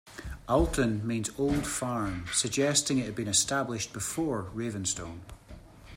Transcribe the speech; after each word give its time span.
Alton 0.49 1.05
means 1.05 1.29
"old 1.37 1.67
farm", 1.67 2.25
suggesting 2.33 2.95
that 2.97 3.03
it 3.03 3.05
had 3.05 3.15
been 3.15 3.27
established 3.27 3.93
before 3.93 4.49
Ravenstone. 4.51 5.19